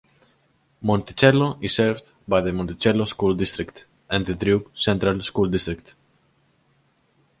Monticello 0.81 1.59
is 1.61 1.75
served 1.75 2.11
by 2.27 2.41
the 2.41 2.51
Monticello 2.51 3.05
School 3.05 3.35
District 3.35 3.85
and 4.09 4.25
the 4.25 4.33
Drew 4.33 4.67
Central 4.73 5.21
School 5.21 5.47
District. 5.47 5.93